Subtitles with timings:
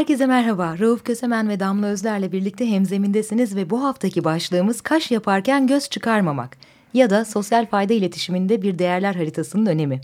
[0.00, 0.76] Herkese merhaba.
[0.78, 6.56] Rauf Kösemen ve Damla Özler'le birlikte hemzemindesiniz ve bu haftaki başlığımız kaş yaparken göz çıkarmamak
[6.94, 10.00] ya da sosyal fayda iletişiminde bir değerler haritasının önemi.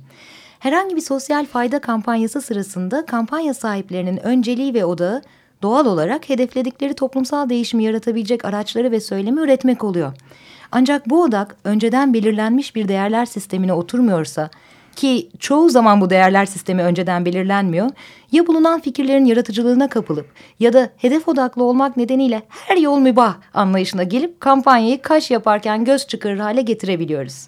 [0.58, 5.22] Herhangi bir sosyal fayda kampanyası sırasında kampanya sahiplerinin önceliği ve odağı
[5.62, 10.12] doğal olarak hedefledikleri toplumsal değişimi yaratabilecek araçları ve söylemi üretmek oluyor.
[10.72, 14.50] Ancak bu odak önceden belirlenmiş bir değerler sistemine oturmuyorsa
[14.96, 17.90] ki çoğu zaman bu değerler sistemi önceden belirlenmiyor,
[18.32, 20.26] ya bulunan fikirlerin yaratıcılığına kapılıp
[20.60, 26.06] ya da hedef odaklı olmak nedeniyle her yol mübah anlayışına gelip kampanyayı kaş yaparken göz
[26.06, 27.46] çıkarır hale getirebiliyoruz.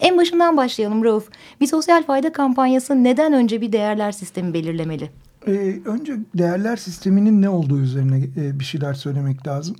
[0.00, 1.28] En başından başlayalım Rauf.
[1.60, 5.10] Bir sosyal fayda kampanyası neden önce bir değerler sistemi belirlemeli?
[5.46, 5.50] Ee,
[5.84, 9.76] önce değerler sisteminin ne olduğu üzerine e, bir şeyler söylemek lazım.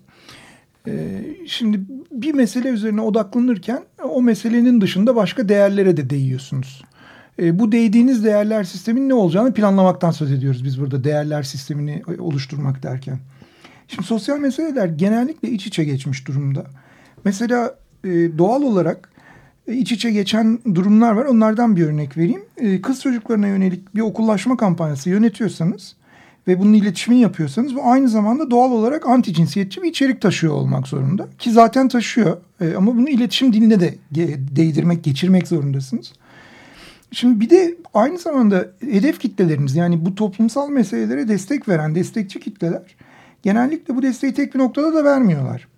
[0.89, 1.81] Ee, şimdi
[2.13, 6.83] bir mesele üzerine odaklanırken o meselenin dışında başka değerlere de değiyorsunuz.
[7.41, 12.83] E, bu değdiğiniz değerler sisteminin ne olacağını planlamaktan söz ediyoruz biz burada değerler sistemini oluşturmak
[12.83, 13.19] derken.
[13.89, 16.65] Şimdi sosyal meseleler genellikle iç içe geçmiş durumda.
[17.25, 17.75] Mesela
[18.05, 19.11] e, doğal olarak
[19.69, 21.25] e, iç içe geçen durumlar var.
[21.25, 22.43] Onlardan bir örnek vereyim.
[22.57, 25.97] E, kız çocuklarına yönelik bir okullaşma kampanyası yönetiyorsanız
[26.49, 30.89] ve bunun iletişimini yapıyorsanız bu aynı zamanda doğal olarak anti cinsiyetçi bir içerik taşıyor olmak
[30.89, 31.29] zorunda.
[31.39, 33.95] Ki zaten taşıyor e, ama bunu iletişim diline de
[34.57, 36.13] değdirmek, geçirmek zorundasınız.
[37.13, 42.97] Şimdi bir de aynı zamanda hedef kitlelerimiz yani bu toplumsal meselelere destek veren destekçi kitleler
[43.43, 45.69] genellikle bu desteği tek bir noktada da vermiyorlar.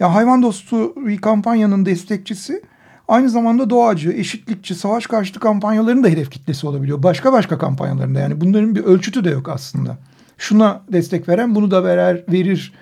[0.00, 2.62] Ya hayvan dostu bir kampanyanın destekçisi
[3.08, 7.02] aynı zamanda doğacı, eşitlikçi, savaş karşıtı kampanyaların da hedef kitlesi olabiliyor.
[7.02, 9.98] Başka başka kampanyalarında yani bunların bir ölçütü de yok aslında.
[10.38, 12.72] Şuna destek veren bunu da verer, verir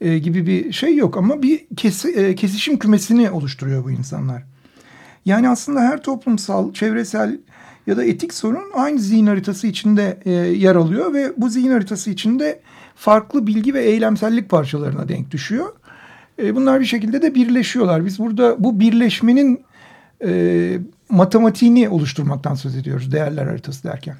[0.00, 4.42] e, gibi bir şey yok ama bir kesi, e, kesişim kümesini oluşturuyor bu insanlar.
[5.24, 7.38] Yani aslında her toplumsal, çevresel
[7.86, 12.10] ya da etik sorun aynı zihin haritası içinde e, yer alıyor ve bu zihin haritası
[12.10, 12.60] içinde
[12.94, 15.66] farklı bilgi ve eylemsellik parçalarına denk düşüyor.
[16.42, 18.06] E, bunlar bir şekilde de birleşiyorlar.
[18.06, 19.64] Biz burada bu birleşmenin
[20.24, 24.16] e, matematiğini oluşturmaktan söz ediyoruz değerler haritası derken.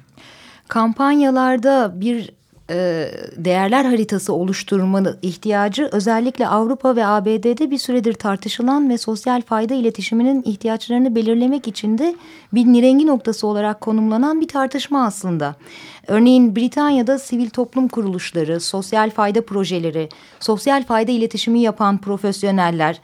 [0.67, 2.36] Kampanyalarda bir
[2.69, 9.73] e, değerler haritası oluşturmanın ihtiyacı özellikle Avrupa ve ABD'de bir süredir tartışılan ve sosyal fayda
[9.73, 12.15] iletişiminin ihtiyaçlarını belirlemek için de
[12.53, 15.55] bir nirengi noktası olarak konumlanan bir tartışma aslında.
[16.07, 23.01] Örneğin Britanya'da sivil toplum kuruluşları, sosyal fayda projeleri, sosyal fayda iletişimi yapan profesyoneller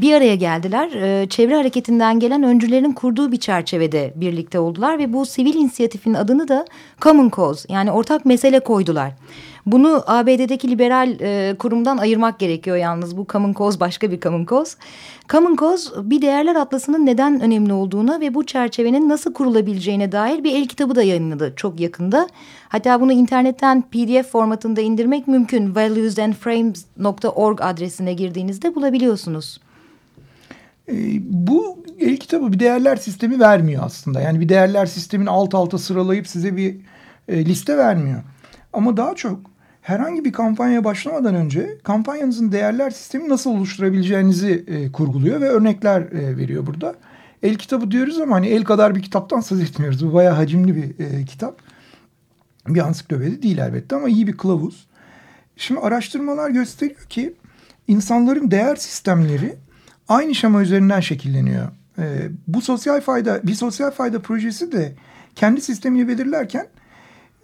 [0.00, 0.90] bir araya geldiler.
[0.92, 6.48] Ee, çevre hareketinden gelen öncülerin kurduğu bir çerçevede birlikte oldular ve bu sivil inisiyatifin adını
[6.48, 6.66] da
[7.00, 9.12] Common Cause yani ortak mesele koydular.
[9.66, 13.16] Bunu ABD'deki liberal e, kurumdan ayırmak gerekiyor yalnız.
[13.16, 14.76] Bu Common Cause başka bir Common Cause.
[15.28, 20.54] Common Cause bir değerler atlasının neden önemli olduğuna ve bu çerçevenin nasıl kurulabileceğine dair bir
[20.54, 22.28] el kitabı da yayınladı çok yakında.
[22.68, 25.74] Hatta bunu internetten pdf formatında indirmek mümkün.
[25.74, 29.60] valuesandframes.org adresine girdiğinizde bulabiliyorsunuz.
[30.88, 34.20] E, bu el kitabı bir değerler sistemi vermiyor aslında.
[34.20, 36.76] Yani bir değerler sistemini alt alta sıralayıp size bir
[37.28, 38.22] e, liste vermiyor.
[38.72, 39.40] Ama daha çok
[39.82, 46.36] herhangi bir kampanya başlamadan önce kampanyanızın değerler sistemi nasıl oluşturabileceğinizi e, kurguluyor ve örnekler e,
[46.36, 46.94] veriyor burada.
[47.42, 50.06] El kitabı diyoruz ama hani el kadar bir kitaptan söz etmiyoruz.
[50.06, 51.60] Bu bayağı hacimli bir kitap.
[52.68, 54.86] Bir ansiklopedi değil elbette ama iyi bir kılavuz.
[55.56, 57.34] Şimdi araştırmalar gösteriyor ki
[57.88, 59.56] insanların değer sistemleri
[60.08, 61.68] aynı şema üzerinden şekilleniyor.
[61.98, 62.04] E,
[62.46, 64.92] bu sosyal fayda, bir sosyal fayda projesi de
[65.34, 66.66] kendi sistemini belirlerken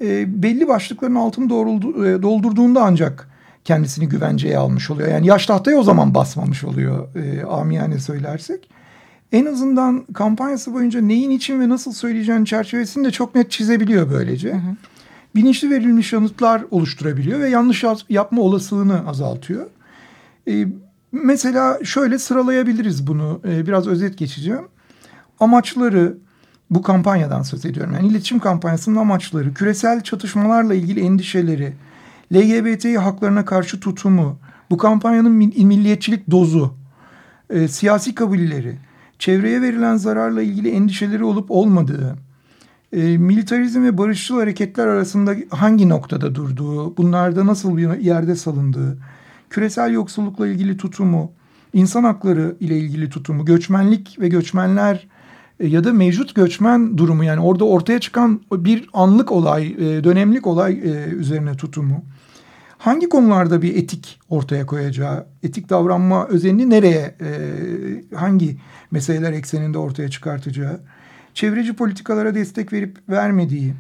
[0.00, 3.28] e, belli başlıkların altını doğruldu, e, doldurduğunda ancak
[3.64, 5.08] kendisini güvenceye almış oluyor.
[5.08, 8.70] Yani yaş tahtaya o zaman basmamış oluyor e, amiyane söylersek.
[9.32, 14.52] En azından kampanyası boyunca neyin için ve nasıl söyleyeceğini çerçevesini de çok net çizebiliyor böylece.
[14.52, 14.76] Hı hı.
[15.36, 19.66] Bilinçli verilmiş yanıtlar oluşturabiliyor ve yanlış yapma olasılığını azaltıyor.
[20.48, 20.66] E,
[21.22, 23.40] mesela şöyle sıralayabiliriz bunu.
[23.48, 24.68] E, biraz özet geçeceğim.
[25.40, 26.18] Amaçları,
[26.70, 27.94] bu kampanyadan söz ediyorum.
[27.94, 31.72] Yani iletişim kampanyasının amaçları, küresel çatışmalarla ilgili endişeleri,
[32.34, 34.38] LGBT haklarına karşı tutumu,
[34.70, 35.32] bu kampanyanın
[35.66, 36.74] milliyetçilik dozu,
[37.50, 38.78] e, siyasi kabulleri,
[39.18, 42.16] çevreye verilen zararla ilgili endişeleri olup olmadığı,
[42.92, 48.98] e, militarizm ve barışçıl hareketler arasında hangi noktada durduğu, bunlarda nasıl bir yerde salındığı,
[49.54, 51.32] küresel yoksullukla ilgili tutumu,
[51.72, 55.06] insan hakları ile ilgili tutumu, göçmenlik ve göçmenler
[55.60, 60.46] e, ya da mevcut göçmen durumu yani orada ortaya çıkan bir anlık olay, e, dönemlik
[60.46, 62.04] olay e, üzerine tutumu.
[62.78, 67.14] Hangi konularda bir etik ortaya koyacağı, etik davranma özelliğini nereye,
[68.14, 68.56] hangi
[68.90, 70.80] meseleler ekseninde ortaya çıkartacağı,
[71.34, 73.74] çevreci politikalara destek verip vermediği,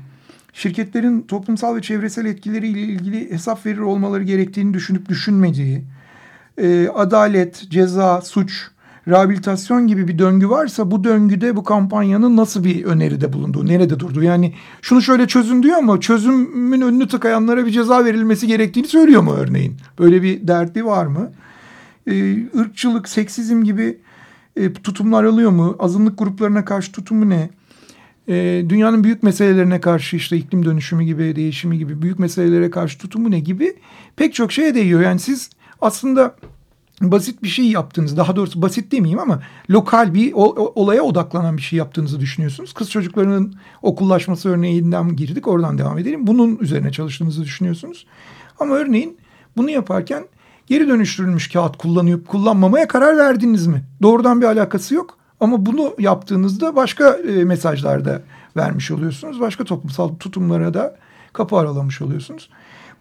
[0.54, 5.84] şirketlerin toplumsal ve çevresel etkileriyle ilgili hesap verir olmaları gerektiğini düşünüp düşünmediği,
[6.94, 8.70] adalet, ceza, suç,
[9.08, 14.22] rehabilitasyon gibi bir döngü varsa bu döngüde bu kampanyanın nasıl bir öneride bulunduğu, nerede durduğu.
[14.22, 19.32] Yani şunu şöyle çözün diyor ama çözümün önünü tıkayanlara bir ceza verilmesi gerektiğini söylüyor mu
[19.32, 19.76] örneğin?
[19.98, 21.32] Böyle bir derdi var mı?
[22.06, 23.98] Ee, ırkçılık, seksizm gibi
[24.56, 25.76] e, tutumlar alıyor mu?
[25.78, 27.50] Azınlık gruplarına karşı tutumu ne?
[28.28, 33.30] E, dünyanın büyük meselelerine karşı işte iklim dönüşümü gibi, değişimi gibi büyük meselelere karşı tutumu
[33.30, 33.76] ne gibi
[34.16, 35.00] pek çok şeye değiyor.
[35.00, 35.50] Yani siz
[35.80, 36.36] aslında
[37.00, 40.32] basit bir şey yaptığınız daha doğrusu basit demeyeyim ama lokal bir
[40.74, 42.72] olaya odaklanan bir şey yaptığınızı düşünüyorsunuz.
[42.72, 46.26] Kız çocuklarının okullaşması örneğinden girdik oradan devam edelim.
[46.26, 48.06] Bunun üzerine çalıştığınızı düşünüyorsunuz.
[48.60, 49.16] Ama örneğin
[49.56, 50.24] bunu yaparken
[50.66, 53.84] geri dönüştürülmüş kağıt kullanıp kullanmamaya karar verdiniz mi?
[54.02, 55.18] Doğrudan bir alakası yok.
[55.44, 58.22] Ama bunu yaptığınızda başka e, mesajlarda
[58.56, 59.40] vermiş oluyorsunuz.
[59.40, 60.96] Başka toplumsal tutumlara da
[61.32, 62.48] kapı aralamış oluyorsunuz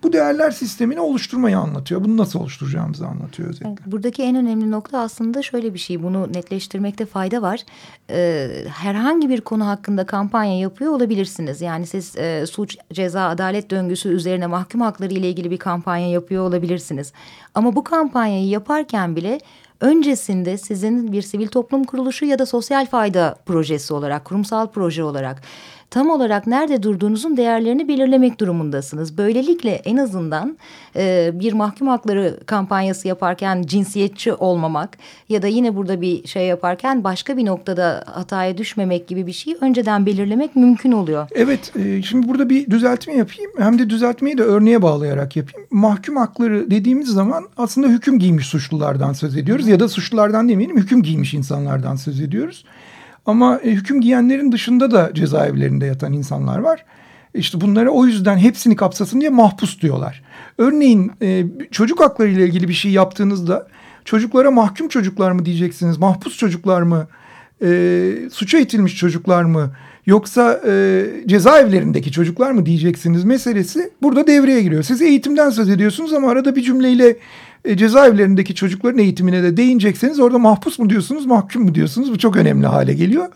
[0.04, 2.04] bu değerler sistemini oluşturmayı anlatıyor.
[2.04, 3.92] Bunu nasıl oluşturacağımızı anlatıyor özellikle.
[3.92, 6.04] Buradaki en önemli nokta aslında şöyle bir şey.
[6.04, 7.60] Bunu netleştirmekte fayda var.
[8.10, 11.62] Ee, herhangi bir konu hakkında kampanya yapıyor olabilirsiniz.
[11.62, 16.44] Yani siz e, suç, ceza, adalet döngüsü üzerine mahkum hakları ile ilgili bir kampanya yapıyor
[16.44, 17.14] olabilirsiniz.
[17.56, 19.40] Ama bu kampanyayı yaparken bile
[19.84, 25.42] öncesinde sizin bir sivil toplum kuruluşu ya da sosyal fayda projesi olarak, kurumsal proje olarak
[25.94, 29.18] tam olarak nerede durduğunuzun değerlerini belirlemek durumundasınız.
[29.18, 30.58] Böylelikle en azından
[30.96, 34.98] e, bir mahkum hakları kampanyası yaparken cinsiyetçi olmamak
[35.30, 39.56] ya da yine burada bir şey yaparken başka bir noktada hataya düşmemek gibi bir şey
[39.62, 41.28] önceden belirlemek mümkün oluyor.
[41.32, 45.68] Evet e, şimdi burada bir düzeltme yapayım hem de düzeltmeyi de örneğe bağlayarak yapayım.
[45.72, 51.04] Mahkum hakları dediğimiz zaman aslında hüküm giymiş suçlulardan söz ediyoruz ya da suçlulardan demeyelim hüküm
[51.04, 52.66] giymiş insanlardan söz ediyoruz.
[53.26, 56.86] Ama e, hüküm giyenlerin dışında da cezaevlerinde yatan insanlar var.
[57.34, 60.24] İşte bunları o yüzden hepsini kapsasın diye mahpus diyorlar.
[60.58, 63.68] Örneğin e, çocuk hakları ile ilgili bir şey yaptığınızda
[64.06, 67.08] çocuklara mahkum çocuklar mı diyeceksiniz, mahpus çocuklar mı,
[67.62, 69.72] e, suça itilmiş çocuklar mı,
[70.06, 74.84] yoksa e, cezaevlerindeki çocuklar mı diyeceksiniz meselesi burada devreye giriyor.
[74.84, 77.18] Siz eğitimden söz ediyorsunuz ama arada bir cümleyle
[77.66, 82.12] e, cezaevlerindeki çocukların eğitimine de değinecekseniz orada mahpus mu diyorsunuz, mahkum mu diyorsunuz?
[82.12, 83.28] Bu çok önemli hale geliyor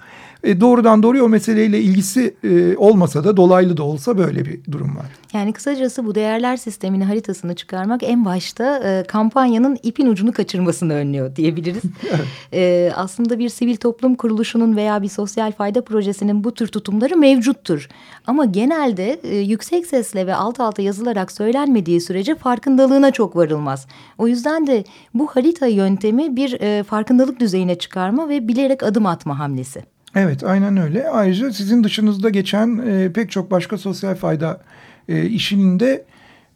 [0.48, 4.96] e, doğrudan doğruya o meseleyle ilgisi e, olmasa da dolaylı da olsa böyle bir durum
[4.98, 5.06] var.
[5.34, 11.36] Yani kısacası bu değerler sistemini haritasını çıkarmak en başta e, kampanyanın ipin ucunu kaçırmasını önlüyor
[11.36, 11.82] diyebiliriz.
[12.54, 17.90] e, aslında bir sivil toplum kuruluşunun veya bir sosyal fayda projesinin bu tür tutumları mevcuttur.
[18.28, 23.88] Ama genelde e, yüksek sesle ve alt alta yazılarak söylenmediği sürece farkındalığına çok varılmaz.
[24.18, 29.40] O yüzden de bu harita yöntemi bir e, farkındalık düzeyine çıkarma ve bilerek adım atma
[29.40, 29.97] hamlesi.
[30.18, 31.10] Evet aynen öyle.
[31.10, 34.62] Ayrıca sizin dışınızda geçen e, pek çok başka sosyal fayda
[35.10, 36.06] e, işinin de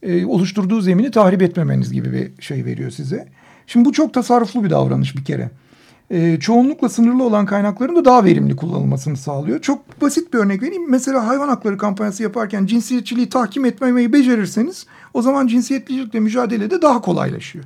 [0.03, 3.27] e, oluşturduğu zemini tahrip etmemeniz gibi bir şey veriyor size.
[3.67, 5.49] Şimdi bu çok tasarruflu bir davranış bir kere.
[6.09, 9.61] E, çoğunlukla sınırlı olan kaynakların da daha verimli kullanılmasını sağlıyor.
[9.61, 10.89] Çok basit bir örnek vereyim.
[10.89, 17.01] Mesela hayvan hakları kampanyası yaparken cinsiyetçiliği tahkim etmemeyi becerirseniz o zaman cinsiyetçilikle mücadele de daha
[17.01, 17.65] kolaylaşıyor.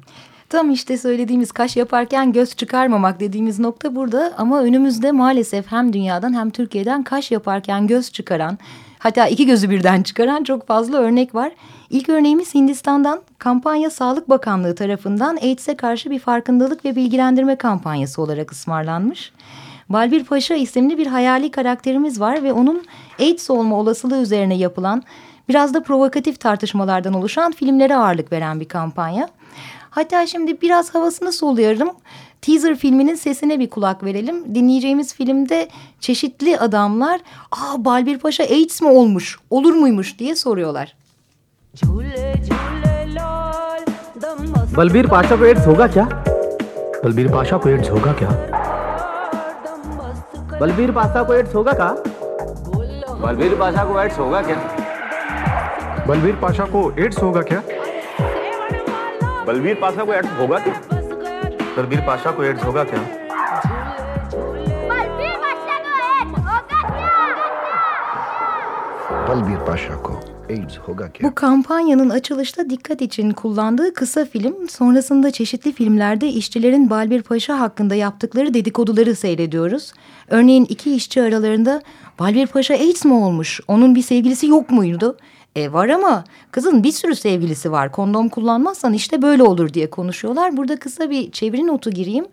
[0.50, 6.34] Tam işte söylediğimiz kaş yaparken göz çıkarmamak dediğimiz nokta burada ama önümüzde maalesef hem dünyadan
[6.34, 8.58] hem Türkiye'den kaş yaparken göz çıkaran
[9.00, 11.52] hatta iki gözü birden çıkaran çok fazla örnek var.
[11.90, 18.52] İlk örneğimiz Hindistan'dan kampanya Sağlık Bakanlığı tarafından AIDS'e karşı bir farkındalık ve bilgilendirme kampanyası olarak
[18.52, 19.32] ısmarlanmış.
[19.90, 22.86] Balbir Paşa isimli bir hayali karakterimiz var ve onun
[23.20, 25.04] AIDS olma olasılığı üzerine yapılan
[25.50, 29.30] biraz da provokatif tartışmalardan oluşan filmlere ağırlık veren bir kampanya.
[29.95, 31.91] Hatta şimdi biraz havasını soluyorum.
[32.43, 34.55] Teaser filminin sesine bir kulak verelim.
[34.55, 35.69] Dinleyeceğimiz filmde
[36.01, 37.21] çeşitli adamlar
[37.53, 40.95] ''Aa Balbir Paşa AIDS mi olmuş, olur muymuş?'' diye soruyorlar.
[44.77, 46.05] Balbir पाशा को एड्स होगा क्या
[47.05, 48.29] बलबीर पाशा को एड्स होगा क्या
[50.61, 51.91] बलबीर पाशा को एड्स होगा क्या
[53.23, 54.59] बलबीर पाशा को एड्स होगा क्या
[56.09, 57.63] बलबीर पाशा को एड्स होगा क्या
[59.47, 60.75] बलबीर पाशा को एड्स होगा क्या
[61.77, 63.01] बलबीर बादशाह को एड्स होगा क्या
[69.29, 70.15] बलबीर पाशा को
[70.55, 76.91] एड्स होगा क्या Bu kampanyanın açılışta dikkat için kullandığı kısa film, sonrasında çeşitli filmlerde işçilerin
[76.91, 79.93] Balbir Paşa hakkında yaptıkları dedikoduları seyrediyoruz.
[80.29, 81.83] Örneğin iki işçi aralarında
[82.19, 85.17] Balbir Paşa AIDS mi olmuş, onun bir sevgilisi yok muydu?
[85.56, 87.92] E var ama kızın bir sürü sevgilisi var.
[87.92, 90.58] Kondom kullanmazsan işte böyle olur diye konuşuyorlar.
[90.58, 92.26] Burada kısa bir çeviri notu gireyim.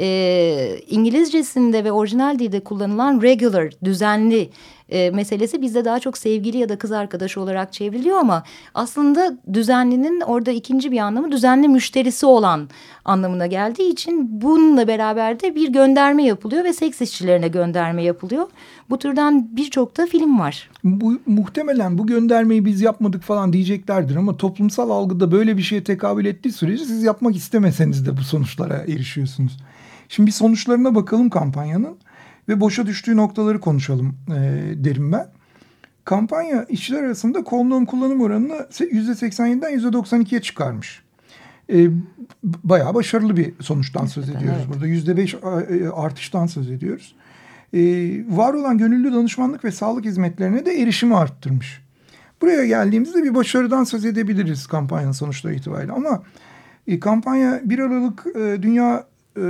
[0.00, 4.50] E, İngilizcesinde ve orijinal dilde kullanılan regular, düzenli
[4.88, 8.42] e, meselesi bizde daha çok sevgili ya da kız arkadaşı olarak çevriliyor ama
[8.74, 12.68] aslında düzenlinin orada ikinci bir anlamı düzenli müşterisi olan
[13.04, 18.46] anlamına geldiği için bununla beraber de bir gönderme yapılıyor ve seks işçilerine gönderme yapılıyor.
[18.90, 20.70] Bu türden birçok da film var.
[20.84, 26.24] Bu, muhtemelen bu göndermeyi biz yapmadık falan diyeceklerdir ama toplumsal algıda böyle bir şeye tekabül
[26.26, 29.56] ettiği sürece siz yapmak istemeseniz de bu sonuçlara erişiyorsunuz.
[30.08, 31.96] Şimdi bir sonuçlarına bakalım kampanyanın
[32.48, 34.34] ve boşa düştüğü noktaları konuşalım e,
[34.84, 35.28] derim ben.
[36.04, 41.02] Kampanya işçiler arasında kondom kullanım oranını %87'den %92'ye çıkarmış.
[41.72, 41.88] E,
[42.42, 44.86] bayağı başarılı bir sonuçtan söz ediyoruz burada.
[44.86, 47.14] %5 e, artıştan söz ediyoruz.
[47.74, 47.80] E,
[48.36, 51.82] var olan gönüllü danışmanlık ve sağlık hizmetlerine de erişimi arttırmış.
[52.42, 55.92] Buraya geldiğimizde bir başarıdan söz edebiliriz kampanyanın sonuçları itibariyle.
[55.92, 56.22] Ama
[56.86, 59.42] e, kampanya 1 Aralık e, Dünya e,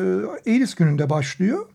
[0.47, 1.67] AIDS gününde başlıyor.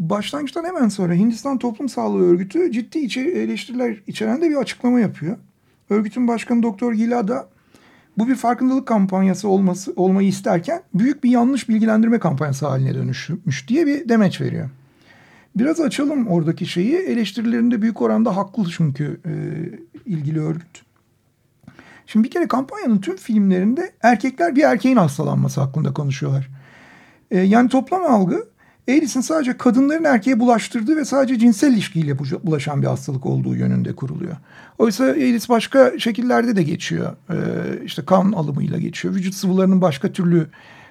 [0.00, 5.36] Başlangıçtan hemen sonra Hindistan Toplum Sağlığı Örgütü ciddi içeri, eleştiriler içeren de bir açıklama yapıyor.
[5.90, 7.48] Örgütün başkanı Doktor Gilada
[8.18, 13.86] bu bir farkındalık kampanyası olması olmayı isterken büyük bir yanlış bilgilendirme kampanyası haline dönüşmüş diye
[13.86, 14.70] bir demeç veriyor.
[15.56, 16.96] Biraz açalım oradaki şeyi.
[16.96, 19.32] Eleştirilerinde büyük oranda haklı çünkü e,
[20.06, 20.82] ilgili örgüt.
[22.06, 26.48] Şimdi bir kere kampanyanın tüm filmlerinde erkekler bir erkeğin hastalanması hakkında konuşuyorlar.
[27.30, 28.49] E, yani toplam algı
[28.90, 34.36] AIDS'in sadece kadınların erkeğe bulaştırdığı ve sadece cinsel ilişkiyle bulaşan bir hastalık olduğu yönünde kuruluyor.
[34.78, 37.12] Oysa AIDS başka şekillerde de geçiyor.
[37.30, 37.36] E,
[37.84, 39.14] işte kan alımıyla geçiyor.
[39.14, 40.46] Vücut sıvılarının başka türlü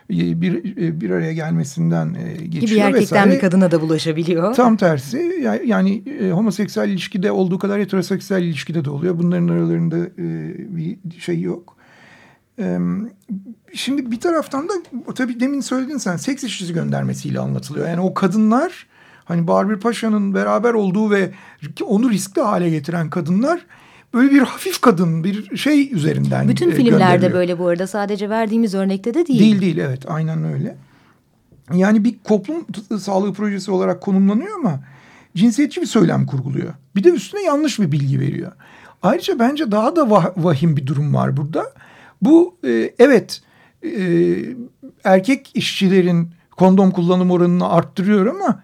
[0.09, 0.63] bir
[1.01, 2.13] bir araya gelmesinden
[2.49, 3.35] geçiyor Gibi erkekten vesaire.
[3.35, 4.53] bir kadına da bulaşabiliyor.
[4.53, 9.19] Tam tersi yani e, homoseksüel ilişkide olduğu kadar heteroseksüel ilişkide de oluyor.
[9.19, 11.78] Bunların aralarında e, bir şey yok.
[13.73, 14.73] Şimdi bir taraftan da
[15.15, 17.87] tabii demin söyledin sen seks işçisi göndermesiyle anlatılıyor.
[17.87, 18.87] Yani o kadınlar
[19.25, 21.31] hani Barbie Paşa'nın beraber olduğu ve
[21.85, 23.65] onu riskli hale getiren kadınlar
[24.13, 28.73] böyle bir hafif kadın bir şey üzerinden Bütün e, filmlerde böyle bu arada sadece verdiğimiz
[28.73, 29.39] örnekte de değil.
[29.39, 30.77] Değil değil evet aynen öyle.
[31.73, 32.65] Yani bir toplum
[32.99, 34.79] sağlığı projesi olarak konumlanıyor ama
[35.35, 36.73] cinsiyetçi bir söylem kurguluyor.
[36.95, 38.51] Bir de üstüne yanlış bir bilgi veriyor.
[39.01, 41.73] Ayrıca bence daha da vah vahim bir durum var burada.
[42.21, 43.41] Bu e, evet
[43.83, 43.91] e,
[45.03, 48.63] erkek işçilerin kondom kullanım oranını arttırıyor ama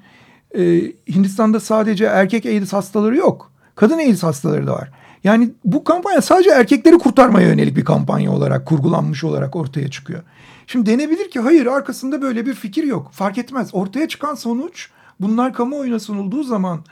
[0.58, 0.82] e,
[1.16, 3.52] Hindistan'da sadece erkek AIDS hastaları yok.
[3.76, 4.92] Kadın AIDS hastaları da var.
[5.24, 10.24] Yani bu kampanya sadece erkekleri kurtarmaya yönelik bir kampanya olarak kurgulanmış olarak ortaya çıkıyor.
[10.68, 13.12] Şimdi denebilir ki hayır arkasında böyle bir fikir yok.
[13.12, 13.70] Fark etmez.
[13.74, 16.86] Ortaya çıkan sonuç bunlar kamuoyuna sunulduğu zaman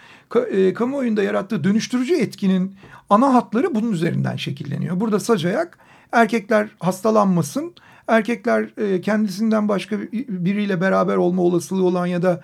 [0.52, 2.76] e, kamuoyunda yarattığı dönüştürücü etkinin
[3.10, 5.00] ana hatları bunun üzerinden şekilleniyor.
[5.00, 5.78] Burada sacayak
[6.14, 7.74] erkekler hastalanmasın,
[8.08, 12.42] erkekler e, kendisinden başka biriyle beraber olma olasılığı olan ya da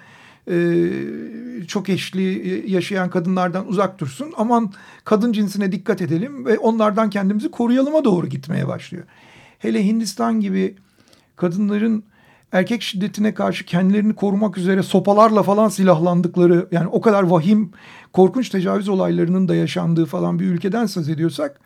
[0.52, 0.58] e,
[1.68, 4.34] çok eşli yaşayan kadınlardan uzak dursun.
[4.38, 4.74] Aman
[5.04, 9.04] kadın cinsine dikkat edelim ve onlardan kendimizi koruyalıma doğru gitmeye başlıyor.
[9.60, 10.76] Hele Hindistan gibi
[11.36, 12.04] kadınların
[12.52, 17.72] erkek şiddetine karşı kendilerini korumak üzere sopalarla falan silahlandıkları yani o kadar vahim
[18.14, 21.60] korkunç tecavüz olaylarının da yaşandığı falan bir ülkeden söz ediyorsak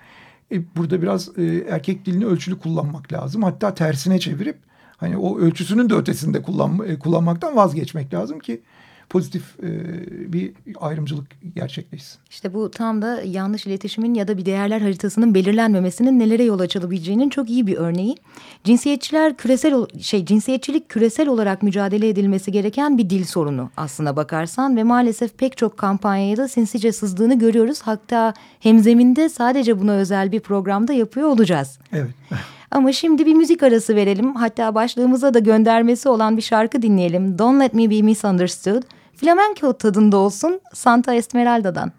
[0.53, 3.43] e, burada biraz e, erkek dilini ölçülü kullanmak lazım.
[3.43, 4.57] Hatta tersine çevirip
[4.97, 8.61] hani o ölçüsünün de ötesinde kullan, e, kullanmaktan vazgeçmek lazım ki
[9.13, 9.69] pozitif e,
[10.33, 12.19] bir ayrımcılık gerçekleşsin.
[12.29, 17.29] İşte bu tam da yanlış iletişimin ya da bir değerler haritasının belirlenmemesinin nelere yol açabileceğinin
[17.29, 18.15] çok iyi bir örneği.
[18.63, 24.83] Cinsiyetçiler küresel şey cinsiyetçilik küresel olarak mücadele edilmesi gereken bir dil sorunu aslına bakarsan ve
[24.83, 27.81] maalesef pek çok kampanyaya da sinsice sızdığını görüyoruz.
[27.81, 31.79] Hatta hemzeminde sadece buna özel bir programda yapıyor olacağız.
[31.91, 32.11] Evet.
[32.71, 34.35] Ama şimdi bir müzik arası verelim.
[34.35, 37.39] Hatta başlığımıza da göndermesi olan bir şarkı dinleyelim.
[37.39, 38.83] Don't Let Me Be Misunderstood.
[39.15, 41.91] Flamenco tadında olsun Santa Esmeralda'dan.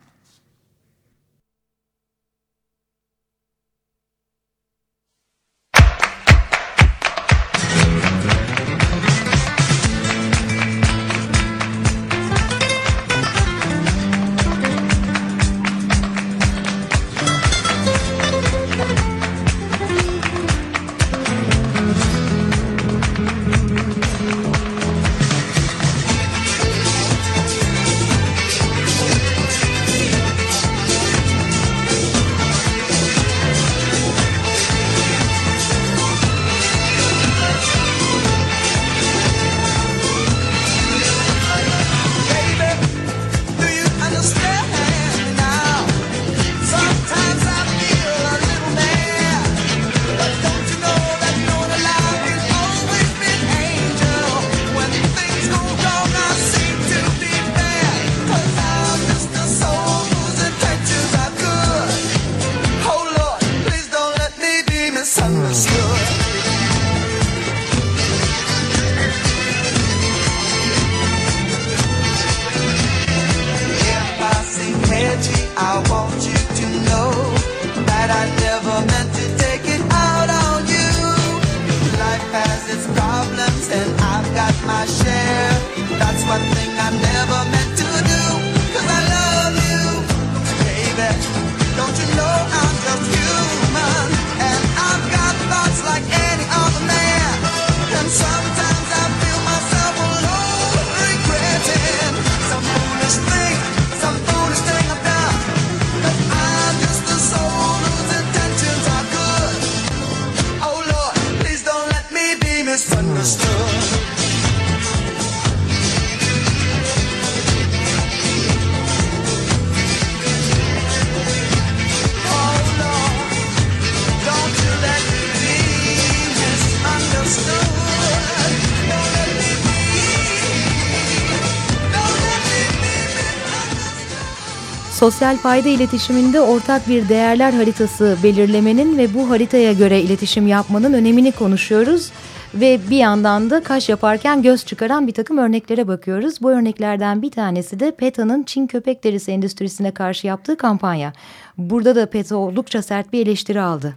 [135.04, 141.32] Sosyal fayda iletişiminde ortak bir değerler haritası belirlemenin ve bu haritaya göre iletişim yapmanın önemini
[141.32, 142.12] konuşuyoruz.
[142.54, 146.42] Ve bir yandan da kaş yaparken göz çıkaran bir takım örneklere bakıyoruz.
[146.42, 151.12] Bu örneklerden bir tanesi de PETA'nın Çin köpek derisi endüstrisine karşı yaptığı kampanya.
[151.58, 153.96] Burada da PETA oldukça sert bir eleştiri aldı.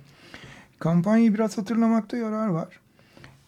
[0.79, 2.79] Kampanyayı biraz hatırlamakta yarar var.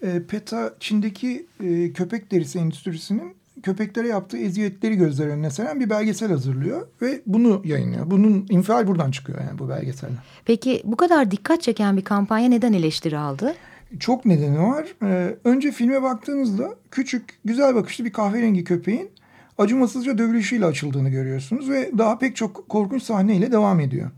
[0.01, 6.29] E, PETA Çin'deki e, köpek derisi endüstrisinin köpeklere yaptığı eziyetleri gözler önüne seren bir belgesel
[6.29, 8.11] hazırlıyor ve bunu yayınlıyor.
[8.11, 10.17] Bunun infial buradan çıkıyor yani bu belgeseller.
[10.45, 13.55] Peki bu kadar dikkat çeken bir kampanya neden eleştiri aldı?
[13.99, 14.87] Çok nedeni var.
[15.03, 19.09] Ee, önce filme baktığınızda küçük, güzel bakışlı bir kahverengi köpeğin
[19.57, 24.11] acımasızca dövülüşüyle açıldığını görüyorsunuz ve daha pek çok korkunç sahneyle devam ediyor.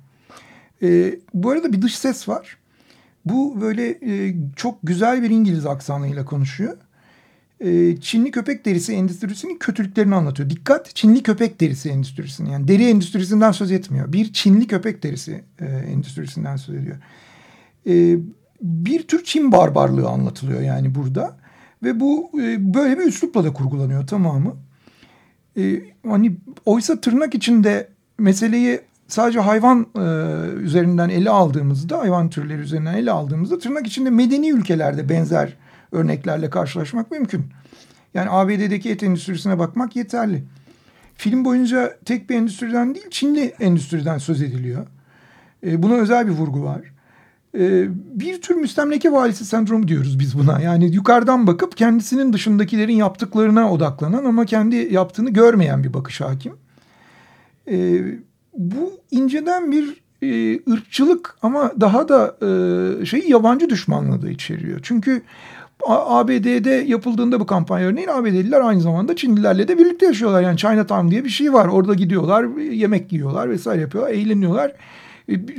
[0.83, 2.57] Ee, bu arada bir dış ses var.
[3.25, 6.77] Bu böyle e, çok güzel bir İngiliz aksanıyla konuşuyor.
[7.65, 10.49] Ee, Çinli köpek derisi endüstrisinin kötülüklerini anlatıyor.
[10.49, 14.13] Dikkat Çinli köpek derisi endüstrisinin yani deri endüstrisinden söz etmiyor.
[14.13, 16.97] Bir Çinli köpek derisi e, endüstrisinden söz ediyor.
[17.87, 18.17] Ee,
[18.61, 21.37] bir tür Çin barbarlığı anlatılıyor yani burada.
[21.83, 24.55] Ve bu e, böyle bir üslupla da kurgulanıyor tamamı.
[25.57, 30.01] E, hani oysa tırnak içinde meseleyi sadece hayvan e,
[30.55, 35.57] üzerinden ele aldığımızda, hayvan türleri üzerinden ele aldığımızda tırnak içinde medeni ülkelerde benzer
[35.91, 37.45] örneklerle karşılaşmak mümkün.
[38.13, 40.43] Yani ABD'deki et endüstrisine bakmak yeterli.
[41.15, 44.87] Film boyunca tek bir endüstriden değil, Çinli endüstriden söz ediliyor.
[45.65, 46.81] E, buna özel bir vurgu var.
[47.57, 47.87] E,
[48.19, 50.61] bir tür müstemleke valisi sendromu diyoruz biz buna.
[50.61, 56.53] Yani yukarıdan bakıp kendisinin dışındakilerin yaptıklarına odaklanan ama kendi yaptığını görmeyen bir bakış hakim.
[57.67, 58.01] E,
[58.57, 64.79] bu inceden bir e, ırkçılık ama daha da e, şey yabancı düşmanlığı da içeriyor.
[64.83, 65.21] Çünkü
[65.87, 70.41] ABD'de yapıldığında bu kampanya örneğin ABD'liler aynı zamanda Çinlilerle de birlikte yaşıyorlar.
[70.41, 71.67] Yani Chinatown diye bir şey var.
[71.67, 74.71] Orada gidiyorlar, yemek yiyorlar vesaire yapıyorlar, eğleniyorlar.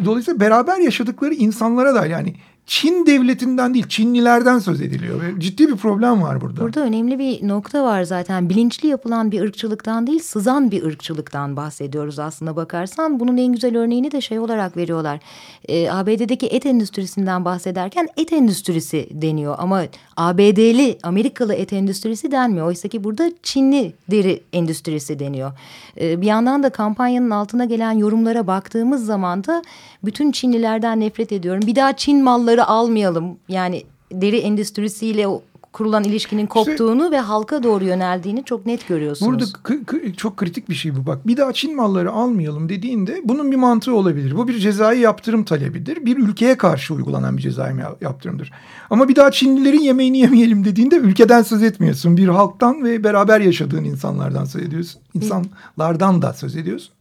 [0.04, 2.34] Dolayısıyla beraber yaşadıkları insanlara da yani
[2.66, 5.38] Çin devletinden değil Çinlilerden söz ediliyor.
[5.38, 6.60] Ciddi bir problem var burada.
[6.60, 8.48] Burada önemli bir nokta var zaten.
[8.48, 13.20] Bilinçli yapılan bir ırkçılıktan değil sızan bir ırkçılıktan bahsediyoruz aslında bakarsan.
[13.20, 15.20] Bunun en güzel örneğini de şey olarak veriyorlar.
[15.68, 19.54] Ee, ABD'deki et endüstrisinden bahsederken et endüstrisi deniyor.
[19.58, 19.82] Ama
[20.16, 22.66] ABD'li Amerikalı et endüstrisi denmiyor.
[22.66, 25.52] Oysa ki burada Çinli deri endüstrisi deniyor.
[26.00, 29.62] Ee, bir yandan da kampanyanın altına gelen yorumlara baktığımız zaman da
[30.04, 31.62] bütün Çinlilerden nefret ediyorum.
[31.66, 33.36] Bir daha Çin malları almayalım.
[33.48, 35.26] Yani deri endüstrisiyle
[35.72, 39.32] kurulan ilişkinin koptuğunu işte, ve halka doğru yöneldiğini çok net görüyorsunuz.
[39.32, 41.26] Burada çok kritik bir şey bu bak.
[41.26, 44.36] Bir daha Çin malları almayalım dediğinde bunun bir mantığı olabilir.
[44.36, 46.06] Bu bir cezai yaptırım talebidir.
[46.06, 48.50] Bir ülkeye karşı uygulanan bir cezai yaptırımdır.
[48.90, 52.16] Ama bir daha Çinlilerin yemeğini yemeyelim dediğinde ülkeden söz etmiyorsun.
[52.16, 55.00] Bir halktan ve beraber yaşadığın insanlardan söz ediyorsun.
[55.14, 56.94] İnsanlardan da söz ediyorsun.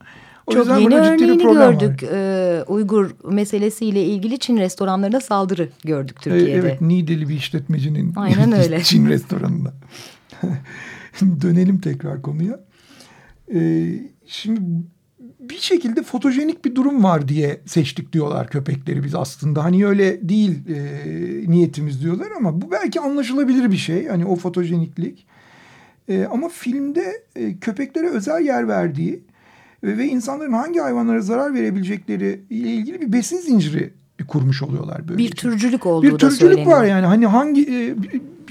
[0.48, 2.04] O Çok yeni örneğini gördük.
[2.04, 6.52] Ee, Uygur meselesiyle ilgili Çin restoranlarına saldırı gördük Türkiye'de.
[6.52, 8.84] Evet, Nideli bir işletmecinin Aynen öyle.
[8.84, 9.74] Çin restoranında.
[11.42, 12.60] Dönelim tekrar konuya.
[13.54, 13.94] Ee,
[14.26, 14.62] şimdi
[15.40, 19.64] bir şekilde fotojenik bir durum var diye seçtik diyorlar köpekleri biz aslında.
[19.64, 24.08] Hani öyle değil e, niyetimiz diyorlar ama bu belki anlaşılabilir bir şey.
[24.08, 25.26] Hani o fotojeniklik.
[26.10, 29.24] E, ama filmde e, köpeklere özel yer verdiği
[29.84, 33.94] ve insanların hangi hayvanlara zarar verebilecekleri ile ilgili bir besin zinciri
[34.28, 35.18] kurmuş oluyorlar böyle.
[35.18, 37.96] Bir türcülük olduğu bir türcülük var yani hani hangi e,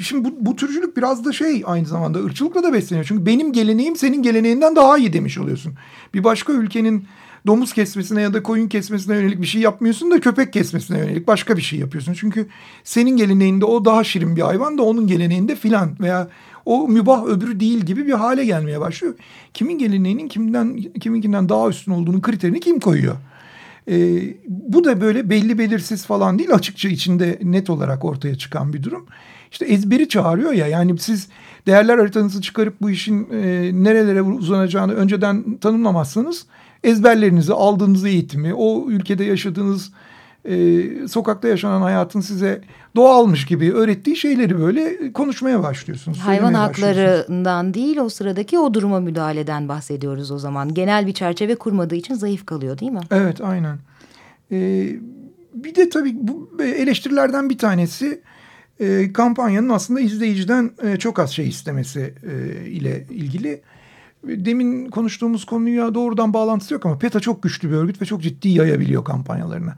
[0.03, 3.07] şimdi bu, bu türcülük biraz da şey aynı zamanda ırkçılıkla da besleniyor.
[3.09, 5.75] Çünkü benim geleneğim senin geleneğinden daha iyi demiş oluyorsun.
[6.15, 7.05] Bir başka ülkenin
[7.47, 11.57] domuz kesmesine ya da koyun kesmesine yönelik bir şey yapmıyorsun da köpek kesmesine yönelik başka
[11.57, 12.13] bir şey yapıyorsun.
[12.13, 12.47] Çünkü
[12.85, 16.29] senin geleneğinde o daha şirin bir hayvan da onun geleneğinde filan veya
[16.65, 19.15] o mübah öbürü değil gibi bir hale gelmeye başlıyor.
[19.55, 23.17] Kimin geleneğinin kimden kiminkinden daha üstün olduğunu kriterini kim koyuyor?
[23.91, 28.83] E, bu da böyle belli belirsiz falan değil açıkça içinde net olarak ortaya çıkan bir
[28.83, 29.07] durum.
[29.51, 31.29] İşte ezberi çağırıyor ya yani siz
[31.67, 36.47] değerler haritanızı çıkarıp bu işin e, nerelere uzanacağını önceden tanımlamazsanız
[36.85, 39.93] ezberlerinizi, aldığınız eğitimi, o ülkede yaşadığınız
[40.45, 42.61] e, sokakta yaşanan hayatın size
[42.97, 46.19] doğalmış gibi öğrettiği şeyleri böyle konuşmaya başlıyorsunuz.
[46.19, 50.75] Hayvan haklarından değil o sıradaki o duruma müdahaleden bahsediyoruz o zaman.
[50.75, 53.01] Genel bir çerçeve kurmadığı için zayıf kalıyor değil mi?
[53.11, 53.79] Evet aynen.
[54.53, 54.89] Ee,
[55.55, 58.23] bir de tabii bu eleştirilerden bir tanesi
[58.81, 63.63] e, kampanyanın aslında izleyiciden e, çok az şey istemesi e, ile ilgili.
[64.25, 68.49] Demin konuştuğumuz konuya doğrudan bağlantısı yok ama PETA çok güçlü bir örgüt ve çok ciddi
[68.49, 69.73] yayabiliyor kampanyalarını.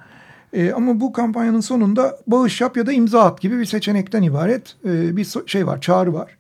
[0.53, 4.77] E, ama bu kampanyanın sonunda bağış yap ya da imza at gibi bir seçenekten ibaret
[4.85, 6.37] e, bir şey var, çağrı var.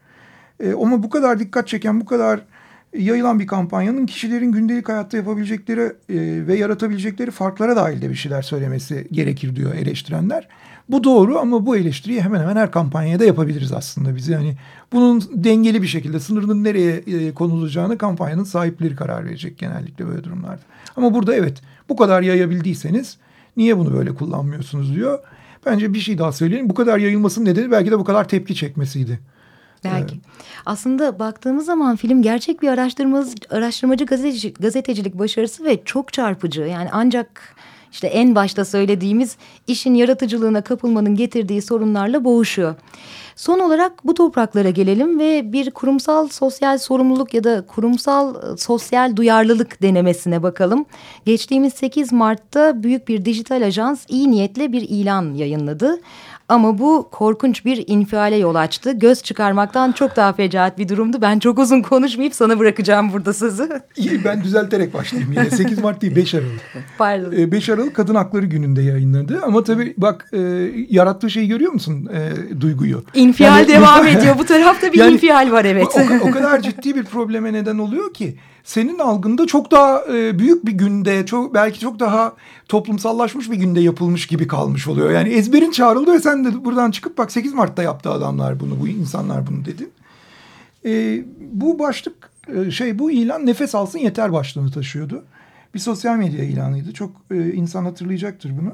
[0.60, 2.40] E, ama bu kadar dikkat çeken, bu kadar
[2.98, 8.42] yayılan bir kampanyanın kişilerin gündelik hayatta yapabilecekleri e, ve yaratabilecekleri farklara dair de bir şeyler
[8.42, 10.48] söylemesi gerekir diyor eleştirenler.
[10.88, 14.28] Bu doğru ama bu eleştiriyi hemen hemen her kampanyaya da yapabiliriz aslında biz.
[14.28, 14.56] Yani
[14.92, 20.62] bunun dengeli bir şekilde sınırının nereye e, konulacağını kampanyanın sahipleri karar verecek genellikle böyle durumlarda.
[20.96, 23.18] Ama burada evet bu kadar yayabildiyseniz
[23.56, 25.18] niye bunu böyle kullanmıyorsunuz diyor.
[25.66, 26.70] Bence bir şey daha söyleyeyim.
[26.70, 29.20] Bu kadar yayılmasının nedeni belki de bu kadar tepki çekmesiydi.
[29.84, 30.14] Belki.
[30.14, 30.24] Evet.
[30.66, 36.62] Aslında baktığımız zaman film gerçek bir araştırmacı, araştırmacı gazeteci, gazetecilik başarısı ve çok çarpıcı.
[36.62, 37.56] Yani ancak
[37.92, 39.36] işte en başta söylediğimiz
[39.66, 42.74] işin yaratıcılığına kapılmanın getirdiği sorunlarla boğuşuyor.
[43.42, 49.16] Son olarak bu topraklara gelelim ve bir kurumsal sosyal sorumluluk ya da kurumsal ıı, sosyal
[49.16, 50.86] duyarlılık denemesine bakalım.
[51.24, 56.00] Geçtiğimiz 8 Mart'ta büyük bir dijital ajans iyi niyetle bir ilan yayınladı.
[56.48, 58.92] Ama bu korkunç bir infiale yol açtı.
[58.92, 61.18] Göz çıkarmaktan çok daha fecaat bir durumdu.
[61.20, 63.68] Ben çok uzun konuşmayıp sana bırakacağım burada sözü.
[63.96, 65.50] İyi ben düzelterek başlayayım yine.
[65.50, 66.60] 8 Mart değil 5 Aralık.
[66.98, 67.52] Pardon.
[67.52, 69.40] 5 ee, Aralık Kadın Hakları Günü'nde yayınladı.
[69.42, 70.38] Ama tabii bak e,
[70.88, 73.04] yarattığı şeyi görüyor musun e, duyguyu?
[73.14, 74.38] İnfial yani, devam ediyor.
[74.38, 75.86] Bu tarafta bir yani, infial var evet.
[75.94, 80.66] O, o kadar ciddi bir probleme neden oluyor ki senin algında çok daha e, büyük
[80.66, 82.32] bir günde, çok belki çok daha
[82.68, 85.10] toplumsallaşmış bir günde yapılmış gibi kalmış oluyor.
[85.10, 88.88] Yani ezberin çağrıldı ve sen de buradan çıkıp bak 8 Mart'ta yaptı adamlar bunu, bu
[88.88, 89.90] insanlar bunu dedin.
[90.84, 95.24] E, bu başlık e, şey bu ilan nefes alsın yeter başlığını taşıyordu.
[95.74, 96.92] Bir sosyal medya ilanıydı.
[96.92, 98.72] Çok e, insan hatırlayacaktır bunu.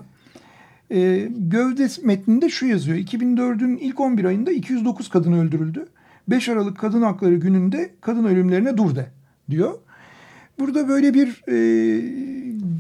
[0.91, 2.99] E, gövde metninde şu yazıyor.
[2.99, 5.87] 2004'ün ilk 11 ayında 209 kadın öldürüldü.
[6.29, 9.07] 5 Aralık Kadın Hakları Günü'nde kadın ölümlerine dur de
[9.51, 9.75] diyor.
[10.59, 11.55] Burada böyle bir e,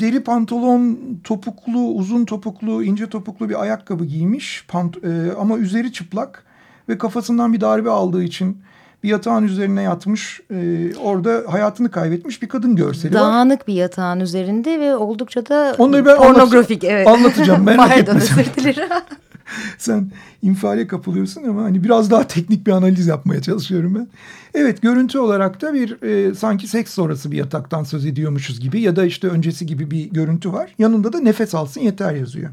[0.01, 6.45] deri pantolon, topuklu, uzun topuklu, ince topuklu bir ayakkabı giymiş pant e, ama üzeri çıplak
[6.89, 8.57] ve kafasından bir darbe aldığı için
[9.03, 13.35] bir yatağın üzerine yatmış, e, orada hayatını kaybetmiş bir kadın görseli Dağınık var.
[13.35, 16.85] Dağınık bir yatağın üzerinde ve oldukça da Onları ben pornografik.
[16.85, 17.09] Anlat, evet.
[17.09, 18.89] Anlatacağım merak Pardon, özür dilerim.
[19.79, 20.11] Sen
[20.43, 24.09] infiale kapılıyorsun ama hani biraz daha teknik bir analiz yapmaya çalışıyorum ben.
[24.55, 28.97] Evet görüntü olarak da bir e, sanki seks sonrası bir yataktan söz ediyormuşuz gibi ya
[28.97, 30.75] da işte öncesi gibi bir görüntü var.
[30.79, 32.51] Yanında da nefes alsın yeter yazıyor.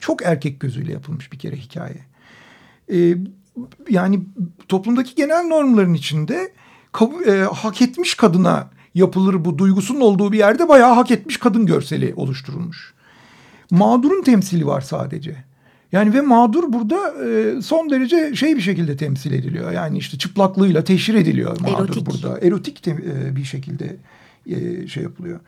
[0.00, 2.00] Çok erkek gözüyle yapılmış bir kere hikaye.
[2.92, 3.16] E,
[3.90, 4.20] yani
[4.68, 6.52] toplumdaki genel normların içinde
[7.26, 12.12] e, hak etmiş kadına yapılır bu duygusunun olduğu bir yerde bayağı hak etmiş kadın görseli
[12.16, 12.94] oluşturulmuş.
[13.70, 15.44] Mağdurun temsili var sadece.
[15.92, 19.72] Yani ve mağdur burada e, son derece şey bir şekilde temsil ediliyor.
[19.72, 22.06] Yani işte çıplaklığıyla teşhir ediliyor mağdur Erotik.
[22.06, 22.38] burada.
[22.40, 23.96] Erotik te, e, bir şekilde
[24.46, 25.40] e, şey yapılıyor.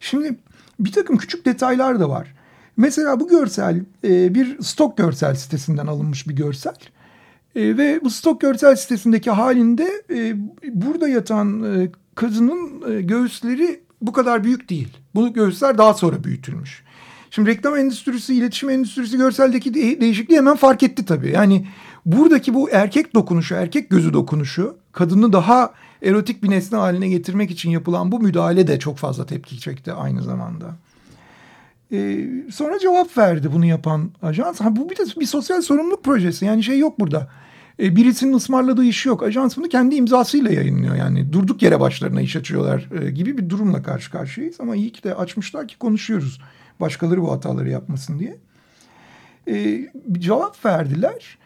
[0.00, 0.36] Şimdi
[0.80, 2.34] bir takım küçük detaylar da var.
[2.76, 6.76] Mesela bu görsel e, bir stok görsel sitesinden alınmış bir görsel.
[7.58, 10.36] E, ve bu stok görsel sitesindeki halinde e,
[10.72, 14.88] burada yatan e, kadının e, göğüsleri bu kadar büyük değil.
[15.14, 16.82] Bu göğüsler daha sonra büyütülmüş.
[17.30, 21.30] Şimdi reklam endüstrisi, iletişim endüstrisi görseldeki de değişikliği hemen fark etti tabii.
[21.30, 21.66] Yani
[22.06, 27.70] buradaki bu erkek dokunuşu, erkek gözü dokunuşu kadını daha erotik bir nesne haline getirmek için
[27.70, 30.76] yapılan bu müdahale de çok fazla tepki çekti aynı zamanda.
[31.92, 34.60] Ee, sonra cevap verdi bunu yapan ajans.
[34.60, 36.44] Ha, bu bir de bir sosyal sorumluluk projesi.
[36.44, 37.28] Yani şey yok burada.
[37.80, 39.22] Ee, birisinin ısmarladığı iş yok.
[39.22, 40.94] Ajans bunu kendi imzasıyla yayınlıyor.
[40.94, 44.60] Yani durduk yere başlarına iş açıyorlar e, gibi bir durumla karşı karşıyayız.
[44.60, 46.40] Ama iyi ki de açmışlar ki konuşuyoruz
[46.80, 48.36] başkaları bu hataları yapmasın diye.
[49.48, 49.88] Ee,
[50.18, 51.38] cevap verdiler.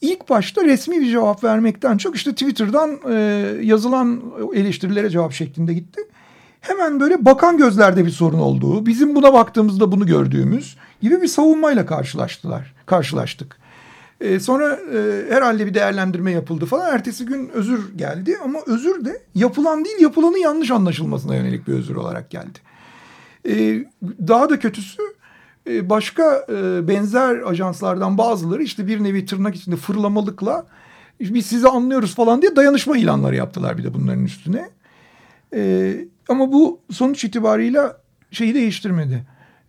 [0.00, 3.14] İlk başta resmi bir cevap vermekten çok işte Twitter'dan e,
[3.62, 4.22] yazılan
[4.54, 6.00] eleştirilere cevap şeklinde gitti.
[6.60, 11.86] Hemen böyle bakan gözlerde bir sorun olduğu, bizim buna baktığımızda bunu gördüğümüz gibi bir savunmayla
[11.86, 13.59] karşılaştılar, karşılaştık.
[14.20, 16.94] E, sonra e, herhalde bir değerlendirme yapıldı falan.
[16.94, 21.96] Ertesi gün özür geldi ama özür de yapılan değil yapılanın yanlış anlaşılmasına yönelik bir özür
[21.96, 22.58] olarak geldi.
[23.48, 23.84] E,
[24.28, 25.02] daha da kötüsü
[25.66, 30.66] e, başka e, benzer ajanslardan bazıları işte bir nevi tırnak içinde fırlamalıkla
[31.20, 34.70] biz sizi anlıyoruz falan diye dayanışma ilanları yaptılar bir de bunların üstüne.
[35.54, 35.94] E,
[36.28, 39.24] ama bu sonuç itibarıyla şeyi değiştirmedi.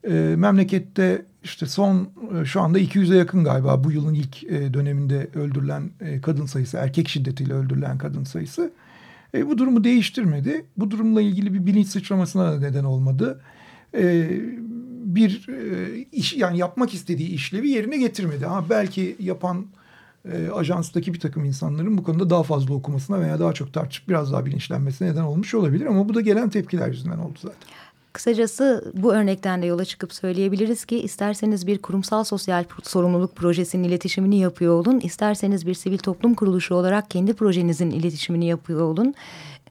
[0.07, 2.09] E, memlekette işte son
[2.41, 6.77] e, şu anda 200'e yakın galiba bu yılın ilk e, döneminde öldürülen e, kadın sayısı,
[6.77, 8.71] erkek şiddetiyle öldürülen kadın sayısı.
[9.33, 10.65] E, bu durumu değiştirmedi.
[10.77, 13.41] Bu durumla ilgili bir bilinç sıçramasına da neden olmadı.
[13.95, 14.29] E,
[15.05, 18.45] bir e, iş yani yapmak istediği işlevi yerine getirmedi.
[18.45, 19.65] Ha belki yapan
[20.31, 24.31] e, ajanstaki bir takım insanların bu konuda daha fazla okumasına veya daha çok tartışıp biraz
[24.31, 27.69] daha bilinçlenmesine neden olmuş olabilir ama bu da gelen tepkiler yüzünden oldu zaten.
[28.13, 34.39] Kısacası bu örnekten de yola çıkıp söyleyebiliriz ki isterseniz bir kurumsal sosyal sorumluluk projesinin iletişimini
[34.39, 39.13] yapıyor olun, isterseniz bir sivil toplum kuruluşu olarak kendi projenizin iletişimini yapıyor olun.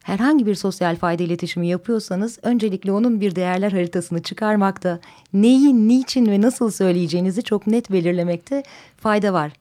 [0.03, 5.01] Herhangi bir sosyal fayda iletişimi yapıyorsanız öncelikle onun bir değerler haritasını çıkarmakta,
[5.33, 8.63] neyi, niçin ve nasıl söyleyeceğinizi çok net belirlemekte
[8.97, 9.53] fayda var.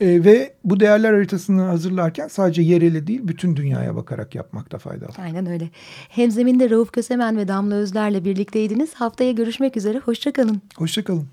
[0.00, 5.14] E, ve bu değerler haritasını hazırlarken sadece yerele değil bütün dünyaya bakarak yapmakta fayda var.
[5.18, 5.70] Aynen öyle.
[6.08, 8.94] Hemzeminde Rauf Kösemen ve Damla Özler'le birlikteydiniz.
[8.94, 9.98] Haftaya görüşmek üzere.
[9.98, 10.62] Hoşçakalın.
[10.76, 11.28] Hoşçakalın.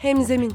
[0.00, 0.52] Hemzemin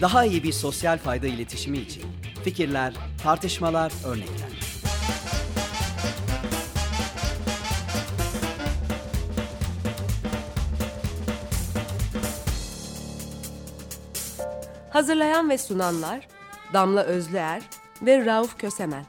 [0.00, 2.02] Daha iyi bir sosyal fayda iletişimi için
[2.44, 4.55] fikirler, tartışmalar, örnekler.
[14.96, 16.28] Hazırlayan ve sunanlar
[16.72, 17.62] Damla Özlüer
[18.02, 19.04] ve Rauf Kösemen